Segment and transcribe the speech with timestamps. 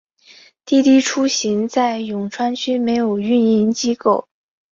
[0.65, 4.27] 滴滴出行在永川区设有运营机构。